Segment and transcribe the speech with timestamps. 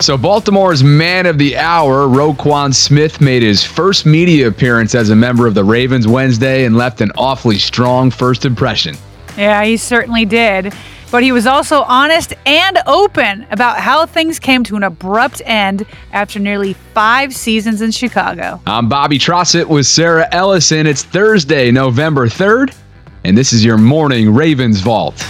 [0.00, 5.16] So, Baltimore's man of the hour, Roquan Smith, made his first media appearance as a
[5.16, 8.96] member of the Ravens Wednesday and left an awfully strong first impression.
[9.36, 10.74] Yeah, he certainly did.
[11.12, 15.86] But he was also honest and open about how things came to an abrupt end
[16.10, 18.60] after nearly five seasons in Chicago.
[18.66, 20.88] I'm Bobby Trossett with Sarah Ellison.
[20.88, 22.74] It's Thursday, November 3rd,
[23.22, 25.24] and this is your morning Ravens Vault.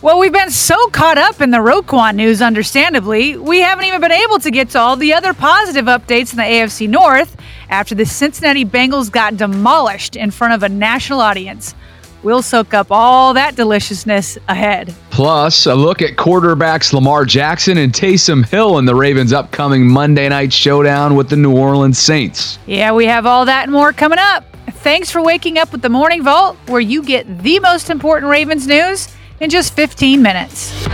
[0.00, 4.12] Well, we've been so caught up in the Roquan news, understandably, we haven't even been
[4.12, 7.36] able to get to all the other positive updates in the AFC North
[7.68, 11.74] after the Cincinnati Bengals got demolished in front of a national audience.
[12.22, 14.94] We'll soak up all that deliciousness ahead.
[15.10, 20.28] Plus, a look at quarterbacks Lamar Jackson and Taysom Hill in the Ravens' upcoming Monday
[20.28, 22.60] night showdown with the New Orleans Saints.
[22.66, 24.44] Yeah, we have all that and more coming up.
[24.70, 28.68] Thanks for waking up with the Morning Vault, where you get the most important Ravens
[28.68, 29.08] news
[29.40, 30.86] in just 15 minutes.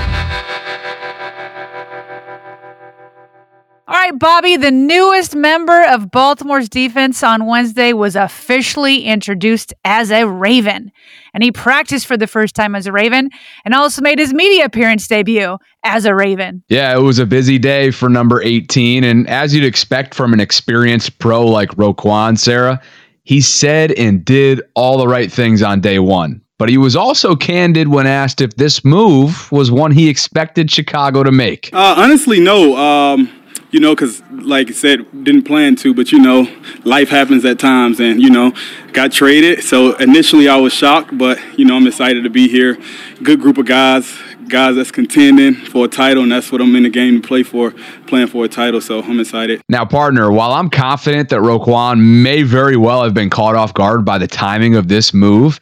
[3.87, 10.10] All right, Bobby, the newest member of Baltimore's defense on Wednesday was officially introduced as
[10.10, 10.91] a Raven.
[11.34, 13.28] And he practiced for the first time as a Raven
[13.65, 16.65] and also made his media appearance debut as a Raven.
[16.69, 19.04] Yeah, it was a busy day for number 18.
[19.04, 22.81] And as you'd expect from an experienced pro like Roquan, Sarah,
[23.25, 26.41] he said and did all the right things on day one.
[26.59, 31.25] But he was also candid when asked if this move was one he expected Chicago
[31.25, 31.70] to make.
[31.72, 32.76] Uh, honestly, no.
[32.76, 33.28] Um,
[33.75, 36.47] you know, because like I said, didn't plan to, but you know,
[36.84, 38.53] life happens at times, and you know,
[38.92, 39.65] got traded.
[39.65, 42.78] So initially, I was shocked, but you know, I'm excited to be here.
[43.25, 44.16] Good group of guys,
[44.48, 47.42] guys that's contending for a title, and that's what I'm in the game to play
[47.42, 47.72] for,
[48.06, 48.81] playing for a title.
[48.81, 49.60] So I'm excited.
[49.69, 54.04] Now, partner, while I'm confident that Roquan may very well have been caught off guard
[54.04, 55.59] by the timing of this move.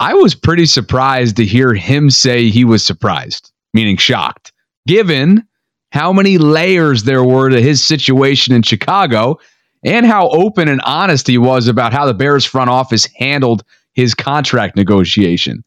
[0.00, 4.52] I was pretty surprised to hear him say he was surprised, meaning shocked,
[4.86, 5.46] given
[5.92, 9.38] how many layers there were to his situation in Chicago
[9.84, 13.62] and how open and honest he was about how the Bears front office handled
[13.92, 15.62] his contract negotiation.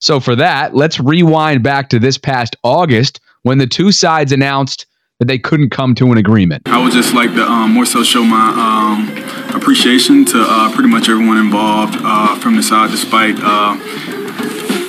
[0.00, 4.84] So, for that, let's rewind back to this past August when the two sides announced
[5.20, 6.62] that they couldn't come to an agreement.
[6.66, 9.06] I would just like to um, more so show my um,
[9.54, 13.74] appreciation to uh, pretty much everyone involved uh, from the side, despite uh,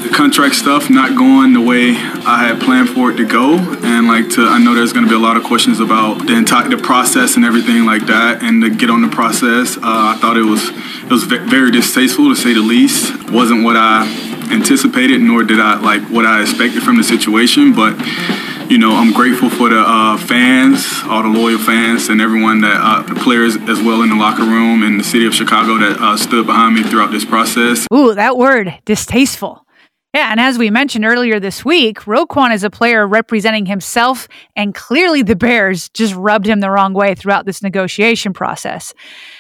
[0.04, 3.58] the contract stuff not going the way I had planned for it to go.
[3.58, 6.36] And like to, I know there's going to be a lot of questions about the
[6.36, 9.78] entire the process and everything like that, and to get on the process.
[9.78, 13.14] Uh, I thought it was it was very distasteful to say the least.
[13.14, 14.08] It wasn't what I
[14.52, 17.96] anticipated, nor did I like what I expected from the situation, but
[18.70, 22.80] you know, I'm grateful for the uh, fans, all the loyal fans, and everyone that
[22.80, 26.00] uh, the players as well in the locker room and the city of Chicago that
[26.00, 27.88] uh, stood behind me throughout this process.
[27.94, 29.66] Ooh, that word, distasteful.
[30.14, 34.76] Yeah, and as we mentioned earlier this week, Roquan is a player representing himself, and
[34.76, 38.94] clearly the Bears just rubbed him the wrong way throughout this negotiation process.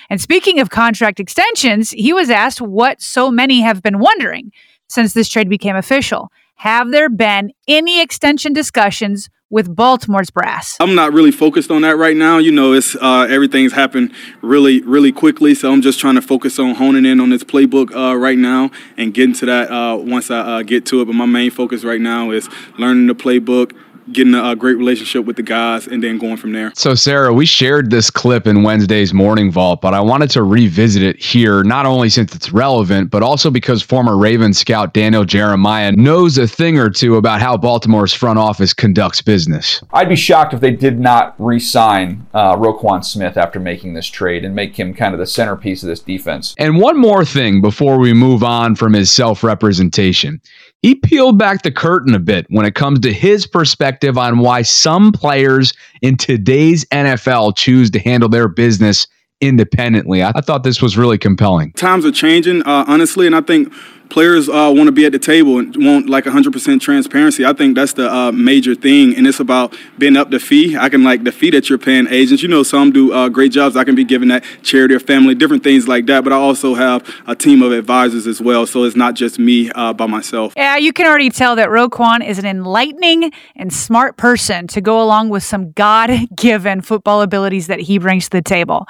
[0.09, 4.51] And speaking of contract extensions, he was asked what so many have been wondering
[4.89, 6.31] since this trade became official.
[6.55, 10.77] Have there been any extension discussions with Baltimore's brass?
[10.79, 12.37] I'm not really focused on that right now.
[12.37, 15.53] You know, it's uh, everything's happened really, really quickly.
[15.55, 18.71] So I'm just trying to focus on honing in on this playbook uh, right now
[18.97, 21.05] and getting to that uh, once I uh, get to it.
[21.05, 23.73] But my main focus right now is learning the playbook,
[24.11, 26.71] getting a, a, great relationship with the guys, and then going from there.
[26.75, 31.03] So, Sarah, we shared this clip in Wednesday's Morning Vault, but I wanted to revisit
[31.03, 35.91] it here, not only since it's relevant, but also because former Ravens scout Daniel Jeremiah
[35.91, 39.81] knows a thing or two about how Baltimore's front office conducts business.
[39.93, 44.07] I'd be shocked if they did not re sign uh, Roquan Smith after making this
[44.07, 46.55] trade and make him kind of the centerpiece of this defense.
[46.57, 50.41] And one more thing before we move on from his self representation
[50.83, 54.61] he peeled back the curtain a bit when it comes to his perspective on why
[54.61, 59.07] some players in today's NFL choose to handle their business
[59.39, 60.23] independently.
[60.23, 61.71] I, thought this was really compelling.
[61.73, 63.73] Times are changing, uh, honestly, and I think
[64.13, 67.43] players uh, want to be at the table and want like 100% transparency.
[67.43, 70.77] I think that's the uh, major thing, and it's about being up the fee.
[70.77, 72.43] I can like the fee that you're paying agents.
[72.43, 73.75] You know, some do uh, great jobs.
[73.75, 76.23] I can be giving that charity or family, different things like that.
[76.23, 79.71] But I also have a team of advisors as well, so it's not just me
[79.71, 80.53] uh, by myself.
[80.55, 85.01] Yeah, you can already tell that Roquan is an enlightening and smart person to go
[85.01, 88.85] along with some God-given football abilities that he brings to the table.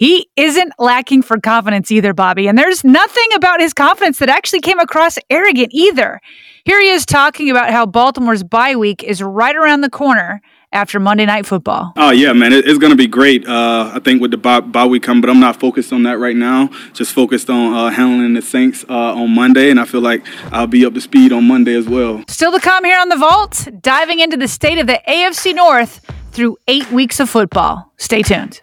[0.00, 4.60] He isn't lacking for confidence either, Bobby, and there's nothing about his confidence that actually
[4.60, 6.22] came across arrogant either.
[6.64, 10.40] Here he is talking about how Baltimore's bye week is right around the corner
[10.72, 11.92] after Monday Night Football.
[11.96, 13.46] Oh yeah, man, it's going to be great.
[13.46, 16.18] Uh, I think with the bye, bye, week coming, but I'm not focused on that
[16.18, 16.70] right now.
[16.94, 20.66] Just focused on uh, handling the Saints uh, on Monday, and I feel like I'll
[20.66, 22.24] be up to speed on Monday as well.
[22.26, 26.10] Still to come here on the Vault, diving into the state of the AFC North
[26.32, 27.92] through eight weeks of football.
[27.98, 28.62] Stay tuned.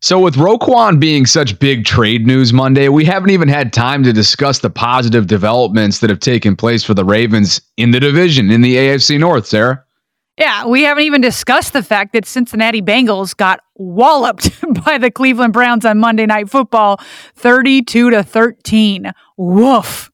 [0.00, 4.12] So, with Roquan being such big trade news Monday, we haven't even had time to
[4.12, 8.60] discuss the positive developments that have taken place for the Ravens in the division in
[8.60, 9.84] the AFC North, Sarah.
[10.38, 14.50] Yeah, we haven't even discussed the fact that Cincinnati Bengals got walloped
[14.84, 17.00] by the Cleveland Browns on Monday Night Football
[17.34, 19.10] 32 to 13.
[19.36, 20.12] Woof.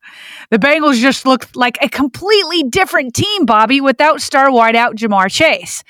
[0.50, 5.84] The Bengals just looked like a completely different team, Bobby, without star wideout Ja'Marr Chase.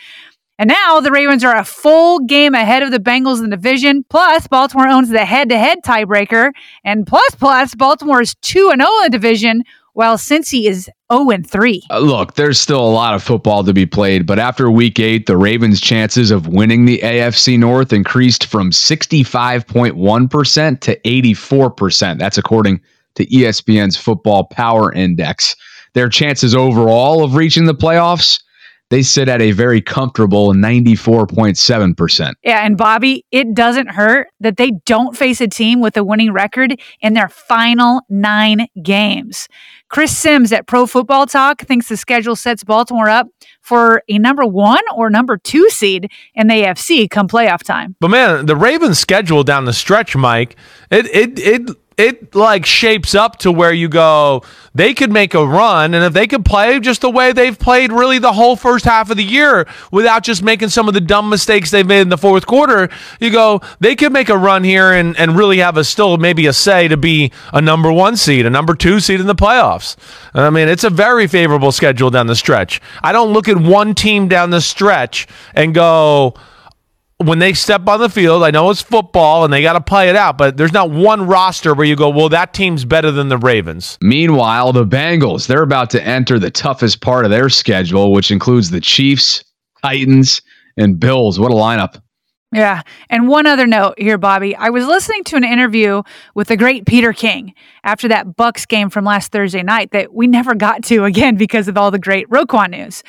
[0.59, 4.05] And now the Ravens are a full game ahead of the Bengals in the division.
[4.09, 6.53] Plus, Baltimore owns the head to head tiebreaker.
[6.85, 11.83] And plus, plus, Baltimore is 2 0 in the division, while Cincy is 0 3.
[11.91, 15.27] Uh, look, there's still a lot of football to be played, but after week eight,
[15.27, 22.19] the Ravens' chances of winning the AFC North increased from 65.1% to 84%.
[22.19, 22.81] That's according
[23.17, 25.57] to ESPN's Football Power Index.
[25.95, 28.41] Their chances overall of reaching the playoffs
[28.91, 32.33] they sit at a very comfortable 94.7%.
[32.43, 36.33] Yeah, and Bobby, it doesn't hurt that they don't face a team with a winning
[36.33, 39.49] record in their final nine games.
[39.88, 43.29] Chris Sims at Pro Football Talk thinks the schedule sets Baltimore up
[43.61, 47.97] for a number one or number two seed in the AFC come playoff time.
[48.00, 50.57] But man, the Ravens' schedule down the stretch, Mike,
[50.91, 54.43] it it it it like shapes up to where you go
[54.75, 57.93] they could make a run and if they could play just the way they've played
[57.93, 61.29] really the whole first half of the year without just making some of the dumb
[61.29, 62.89] mistakes they've made in the fourth quarter
[63.21, 66.47] you go they could make a run here and, and really have a still maybe
[66.47, 69.97] a say to be a number one seed a number two seed in the playoffs.
[70.35, 72.81] I mean it's a very favorable schedule down the stretch.
[73.03, 76.35] I don't look at one team down the stretch and go
[77.18, 80.09] when they step on the field, I know it's football and they got to play
[80.09, 83.28] it out, but there's not one roster where you go, well, that team's better than
[83.28, 83.99] the Ravens.
[84.00, 88.71] Meanwhile, the Bengals, they're about to enter the toughest part of their schedule, which includes
[88.71, 89.44] the Chiefs,
[89.83, 90.42] Titans,
[90.76, 91.38] and Bills.
[91.38, 92.00] What a lineup.
[92.55, 92.83] Yeah.
[93.11, 94.55] And one other note here, Bobby.
[94.55, 96.05] I was listening to an interview
[96.37, 100.29] with the great Peter King after that Bucs game from last Thursday night that we
[100.29, 103.03] never got to again because of all the great Roquan news.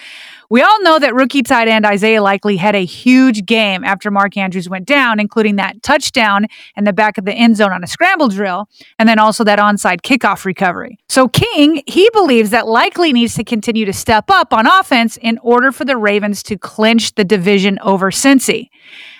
[0.49, 4.35] We all know that rookie tight end Isaiah Likely had a huge game after Mark
[4.35, 7.87] Andrews went down, including that touchdown in the back of the end zone on a
[7.87, 8.67] scramble drill,
[8.99, 10.97] and then also that onside kickoff recovery.
[11.09, 15.39] So King, he believes that Likely needs to continue to step up on offense in
[15.39, 18.69] order for the Ravens to clinch the division over Cincy.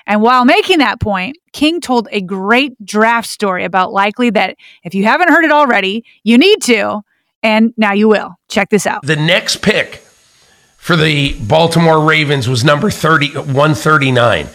[0.08, 4.94] And while making that point, King told a great draft story about Likely that if
[4.94, 7.02] you haven't heard it already, you need to.
[7.42, 8.36] And now you will.
[8.48, 9.04] Check this out.
[9.04, 9.96] The next pick
[10.78, 14.48] for the Baltimore Ravens was number 30, 139.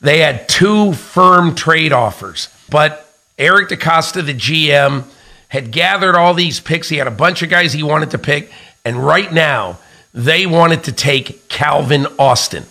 [0.00, 5.04] They had two firm trade offers, but Eric DeCosta, the GM,
[5.48, 6.88] had gathered all these picks.
[6.88, 8.50] He had a bunch of guys he wanted to pick,
[8.84, 9.78] and right now
[10.12, 12.64] they wanted to take Calvin Austin,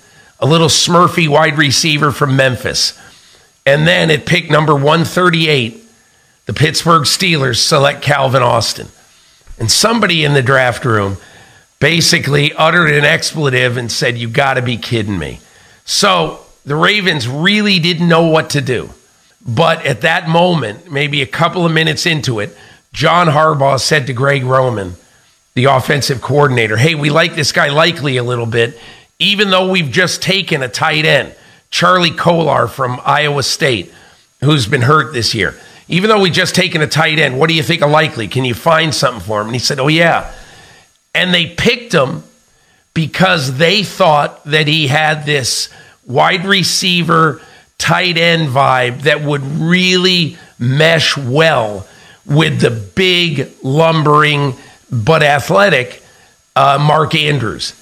[0.44, 3.00] a little Smurfy wide receiver from Memphis.
[3.66, 5.82] And then at pick number 138,
[6.48, 8.90] the Pittsburgh Steelers select Calvin Austin.
[9.58, 11.16] And somebody in the draft room
[11.80, 15.40] basically uttered an expletive and said, You got to be kidding me.
[15.86, 18.90] So the Ravens really didn't know what to do.
[19.46, 22.58] But at that moment, maybe a couple of minutes into it,
[22.92, 24.96] John Harbaugh said to Greg Roman,
[25.54, 28.78] the offensive coordinator, Hey, we like this guy likely a little bit,
[29.20, 31.36] even though we've just taken a tight end,
[31.70, 33.92] Charlie Kolar from Iowa State,
[34.42, 35.56] who's been hurt this year.
[35.88, 38.28] Even though we just taken a tight end, what do you think of likely?
[38.28, 39.48] Can you find something for him?
[39.48, 40.34] And he said, Oh, yeah.
[41.14, 42.24] And they picked him
[42.94, 45.70] because they thought that he had this
[46.06, 47.42] wide receiver,
[47.78, 51.88] tight end vibe that would really mesh well
[52.26, 54.56] with the big, lumbering,
[54.92, 56.02] but athletic
[56.56, 57.74] uh, Mark Andrews.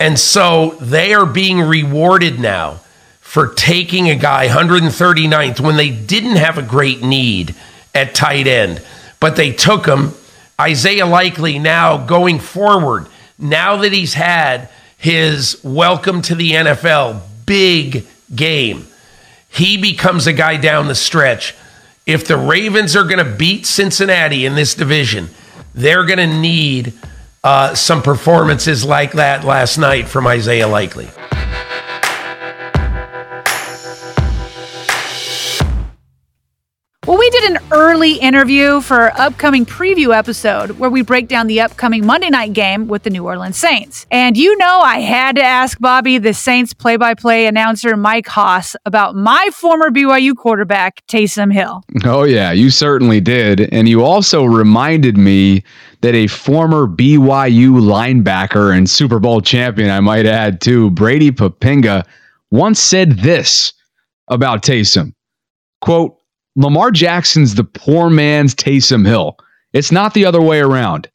[0.00, 2.80] And so they are being rewarded now
[3.20, 7.54] for taking a guy 139th when they didn't have a great need
[7.94, 8.82] at tight end,
[9.20, 10.12] but they took him
[10.60, 13.06] Isaiah Likely now going forward,
[13.38, 18.86] now that he's had his welcome to the NFL big game,
[19.48, 21.54] he becomes a guy down the stretch.
[22.06, 25.28] If the Ravens are going to beat Cincinnati in this division,
[25.74, 26.92] they're going to need
[27.48, 31.08] uh, some performances like that last night from Isaiah Likely.
[37.06, 41.46] Well, we did an early interview for our upcoming preview episode where we break down
[41.46, 44.04] the upcoming Monday night game with the New Orleans Saints.
[44.10, 48.26] And you know, I had to ask Bobby, the Saints play by play announcer Mike
[48.26, 51.82] Hoss, about my former BYU quarterback, Taysom Hill.
[52.04, 53.72] Oh, yeah, you certainly did.
[53.72, 55.64] And you also reminded me
[56.00, 62.06] that a former BYU linebacker and Super Bowl champion, I might add too, Brady Poppinga,
[62.50, 63.72] once said this
[64.28, 65.12] about Taysom.
[65.80, 66.16] Quote,
[66.56, 69.36] Lamar Jackson's the poor man's Taysom Hill.
[69.72, 71.08] It's not the other way around.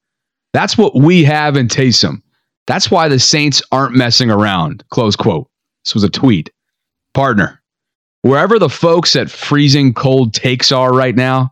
[0.53, 2.21] That's what we have in Taysom.
[2.67, 4.83] That's why the Saints aren't messing around.
[4.89, 5.49] Close quote.
[5.83, 6.49] This was a tweet.
[7.13, 7.61] Partner,
[8.21, 11.51] wherever the folks at freezing cold takes are right now,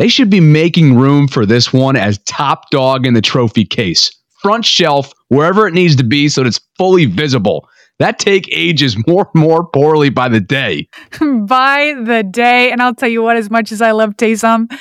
[0.00, 4.10] they should be making room for this one as top dog in the trophy case.
[4.40, 7.68] Front shelf, wherever it needs to be so that it's fully visible.
[7.98, 10.88] That take ages more and more poorly by the day.
[11.20, 12.72] by the day.
[12.72, 14.74] And I'll tell you what, as much as I love Taysom,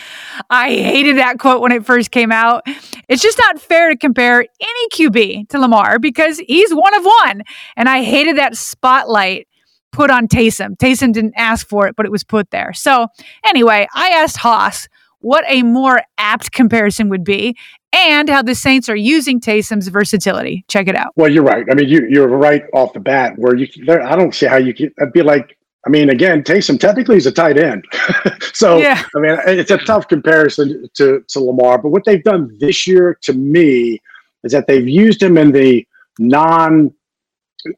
[0.50, 2.64] I hated that quote when it first came out.
[3.10, 7.44] It's just not fair to compare any QB to Lamar because he's one of one.
[7.76, 9.50] And I hated that spotlight
[9.92, 10.78] put on Taysom.
[10.78, 12.72] Taysom didn't ask for it, but it was put there.
[12.72, 13.08] So
[13.44, 14.88] anyway, I asked Hoss
[15.22, 17.56] what a more apt comparison would be.
[17.92, 20.64] and how the Saints are using Taysom's versatility.
[20.68, 21.12] Check it out.
[21.16, 21.66] Well, you're right.
[21.72, 24.58] I mean, you, you're right off the bat where you, there, I don't see how
[24.58, 25.58] you could, I'd be like,
[25.88, 27.86] I mean, again, Taysom technically is a tight end.
[28.54, 29.02] so, Yeah.
[29.16, 31.80] I mean, it's a tough comparison to, to Lamar.
[31.80, 34.00] But what they've done this year to me
[34.44, 35.88] is that they've used him in the
[36.20, 36.94] non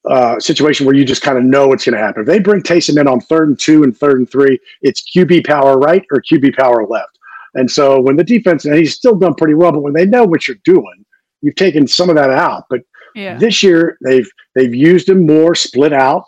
[0.10, 2.22] uh, situation where you just kind of know what's going to happen.
[2.22, 5.46] If they bring Taysom in on third and two and third and three, it's QB
[5.48, 7.18] power right or QB power left.
[7.54, 10.24] And so when the defense, and he's still done pretty well, but when they know
[10.24, 11.06] what you're doing,
[11.42, 12.66] you've taken some of that out.
[12.70, 12.82] But
[13.16, 13.38] Yeah.
[13.38, 16.24] this year they've they've used him more split out.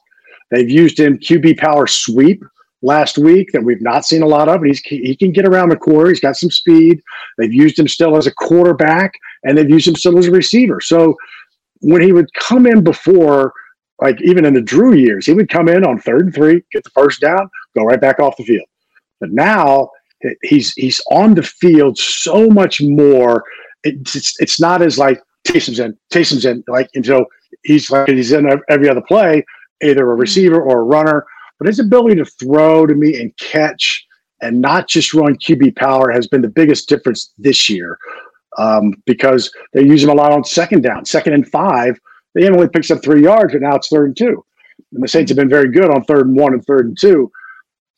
[0.51, 2.43] They've used him QB power sweep
[2.81, 4.61] last week that we've not seen a lot of.
[4.61, 6.09] He's he can get around the quarter.
[6.09, 7.01] He's got some speed.
[7.37, 9.13] They've used him still as a quarterback,
[9.43, 10.81] and they've used him still as a receiver.
[10.81, 11.15] So
[11.79, 13.53] when he would come in before,
[14.01, 16.83] like even in the Drew years, he would come in on third and three, get
[16.83, 18.67] the first down, go right back off the field.
[19.19, 19.89] But now
[20.41, 23.43] he's he's on the field so much more.
[23.83, 27.25] It's it's, it's not as like Taysom's in, Taysom's in, like and so
[27.63, 29.45] he's like he's in every other play,
[29.81, 31.25] either a receiver or a runner.
[31.59, 34.05] But his ability to throw to me and catch
[34.41, 37.97] and not just run QB power has been the biggest difference this year
[38.57, 41.99] um, because they use him a lot on second down, second and five.
[42.35, 44.43] They only picks up three yards, but now it's third and two.
[44.93, 47.31] And the Saints have been very good on third and one and third and two.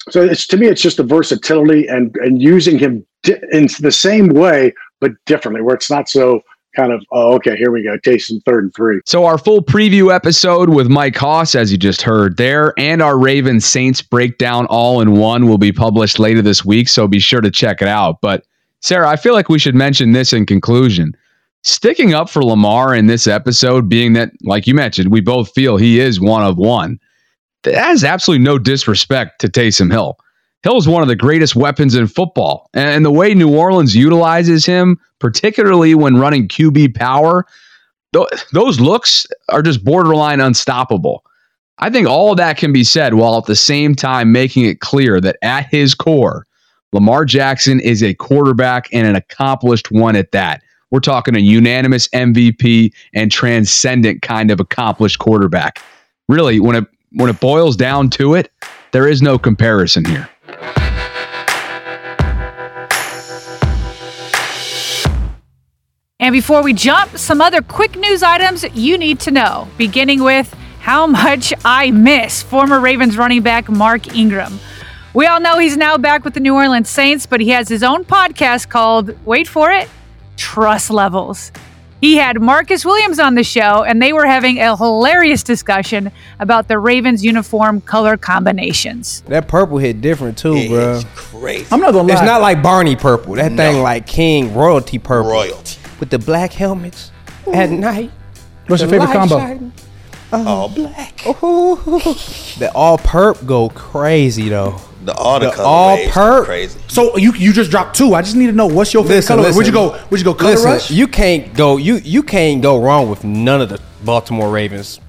[0.09, 3.91] So it's to me, it's just the versatility and and using him di- in the
[3.91, 6.41] same way but differently, where it's not so
[6.75, 9.01] kind of oh okay, here we go, Taysom third and three.
[9.05, 13.17] So our full preview episode with Mike Hoss, as you just heard there, and our
[13.17, 16.87] Ravens Saints breakdown all in one will be published later this week.
[16.87, 18.21] So be sure to check it out.
[18.21, 18.45] But
[18.81, 21.15] Sarah, I feel like we should mention this in conclusion.
[21.63, 25.77] Sticking up for Lamar in this episode, being that, like you mentioned, we both feel
[25.77, 26.99] he is one of one.
[27.65, 30.17] That has absolutely no disrespect to Taysom Hill.
[30.63, 32.69] Hill is one of the greatest weapons in football.
[32.73, 37.45] And the way New Orleans utilizes him, particularly when running QB power,
[38.13, 41.23] th- those looks are just borderline unstoppable.
[41.77, 44.79] I think all of that can be said while at the same time making it
[44.79, 46.47] clear that at his core,
[46.93, 50.63] Lamar Jackson is a quarterback and an accomplished one at that.
[50.91, 55.81] We're talking a unanimous MVP and transcendent kind of accomplished quarterback.
[56.29, 58.51] Really, when it when it boils down to it,
[58.91, 60.29] there is no comparison here.
[66.19, 70.53] And before we jump, some other quick news items you need to know, beginning with
[70.79, 74.59] how much I miss former Ravens running back Mark Ingram.
[75.13, 77.83] We all know he's now back with the New Orleans Saints, but he has his
[77.83, 79.89] own podcast called, wait for it,
[80.35, 81.51] Truss Levelz.
[82.01, 86.67] He had Marcus Williams on the show, and they were having a hilarious discussion about
[86.67, 89.21] the Ravens uniform color combinations.
[89.27, 91.01] That purple hit different too, bro.
[91.15, 91.65] Crazy.
[91.71, 92.13] I'm not gonna lie.
[92.13, 93.35] It's not like Barney purple.
[93.35, 95.31] That thing like King royalty purple.
[95.31, 95.79] Royalty.
[95.99, 97.11] With the black helmets
[97.51, 98.11] at night.
[98.67, 99.37] What's your favorite combo?
[99.39, 99.71] shining.
[100.31, 100.49] Uh-huh.
[100.49, 101.17] All black.
[101.17, 104.79] The all perp go crazy though.
[105.03, 106.45] The all the, The colorways all go perp.
[106.45, 106.79] crazy.
[106.87, 108.15] So you you just dropped two.
[108.15, 109.47] I just need to know what's your favorite Listen, color.
[109.47, 109.57] listen.
[109.57, 110.03] Would you go?
[110.09, 110.91] Would you go color Listen, rush?
[110.91, 114.99] you can't go you you can't go wrong with none of the Baltimore Ravens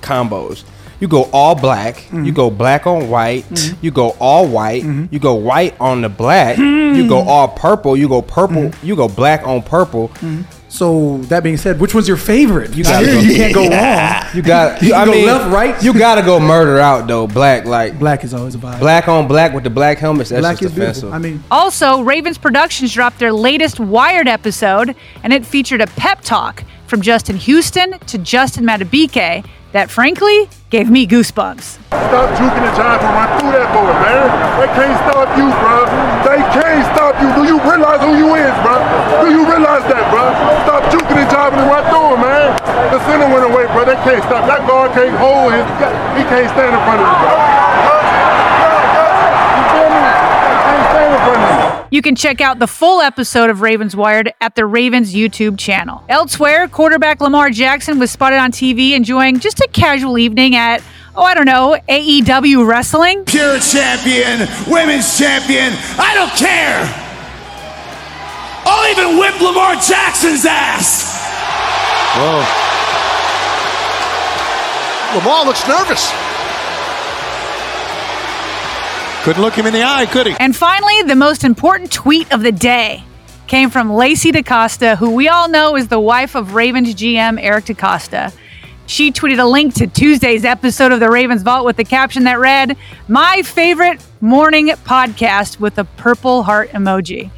[0.00, 0.64] combos.
[1.00, 2.24] You go all black, Mm-hmm.
[2.24, 3.44] you go black on white,
[3.82, 6.96] you go all white, you go white on the black, Mm.
[6.96, 10.10] you go all purple, you go purple, you go black on purple.
[10.68, 12.74] so that being said, which one's your favorite?
[12.74, 14.22] You, gotta go- you can't go wrong.
[14.34, 15.82] You got You I can go mean, left, right.
[15.82, 17.26] You got to go murder out though.
[17.26, 18.80] Black like Black is always a vibe.
[18.80, 20.30] black on black with the black helmets.
[20.30, 21.12] That's Black just is beautiful.
[21.14, 26.20] I mean, Also, Ravens Productions dropped their latest Wired episode, and it featured a pep
[26.22, 31.76] talk from Justin Houston to Justin Madubuike that frankly gave me goosebumps.
[32.08, 34.24] Stop juking and jiving, run through that boy, man.
[34.56, 35.84] They can't stop you, bro.
[36.24, 37.28] They can't stop you.
[37.36, 38.80] Do you realize who you is, bro?
[39.20, 40.32] Do you realize that, bro?
[40.64, 42.56] Stop juking and jiving and run through him, man.
[42.88, 43.84] The center went away, bro.
[43.84, 44.48] They can't stop.
[44.48, 45.68] That guard can't hold his.
[46.16, 47.36] He can't stand in front of you, bro.
[49.60, 50.00] You feel me?
[50.00, 51.96] He can't stand in front of you.
[51.96, 56.04] You can check out the full episode of Ravens Wired at the Ravens YouTube channel.
[56.08, 60.82] Elsewhere, quarterback Lamar Jackson was spotted on TV enjoying just a casual evening at,
[61.14, 63.24] oh, I don't know, AEW wrestling.
[63.24, 67.02] Pure champion, women's champion, I don't care.
[68.68, 71.14] I'll even whip Lamar Jackson's ass.
[75.14, 76.25] Lamar looks nervous.
[79.26, 80.36] Couldn't look him in the eye, could he?
[80.38, 83.02] And finally, the most important tweet of the day
[83.48, 87.64] came from Lacey DeCosta, who we all know is the wife of Ravens GM Eric
[87.64, 88.32] DeCosta.
[88.86, 92.38] She tweeted a link to Tuesday's episode of the Ravens Vault with the caption that
[92.38, 92.76] read,
[93.08, 97.32] My favorite morning podcast with a purple heart emoji.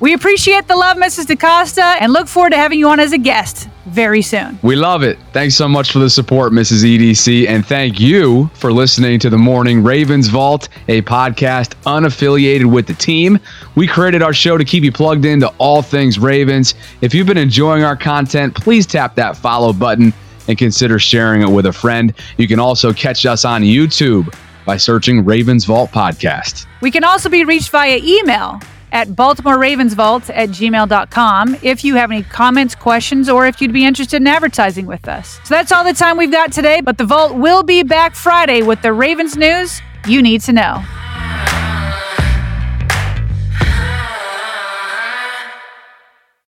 [0.00, 1.24] We appreciate the love, Mrs.
[1.24, 4.56] DeCosta, and look forward to having you on as a guest very soon.
[4.62, 5.18] We love it.
[5.32, 6.84] Thanks so much for the support, Mrs.
[6.84, 7.48] EDC.
[7.48, 12.94] And thank you for listening to the Morning Ravens Vault, a podcast unaffiliated with the
[12.94, 13.40] team.
[13.74, 16.76] We created our show to keep you plugged into all things Ravens.
[17.00, 20.12] If you've been enjoying our content, please tap that follow button
[20.46, 22.14] and consider sharing it with a friend.
[22.36, 24.32] You can also catch us on YouTube
[24.64, 26.66] by searching Ravens Vault Podcast.
[26.82, 28.60] We can also be reached via email
[28.92, 34.18] at baltimoreravensvault at gmail.com if you have any comments, questions, or if you'd be interested
[34.18, 35.40] in advertising with us.
[35.44, 38.62] So that's all the time we've got today, but the Vault will be back Friday
[38.62, 40.82] with the Ravens news you need to know.